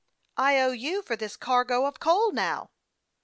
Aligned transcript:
"I 0.35 0.59
owe 0.59 0.71
you 0.71 1.03
for 1.03 1.15
this 1.15 1.37
cargo 1.37 1.85
of 1.85 1.99
coal, 1.99 2.31
now." 2.31 2.71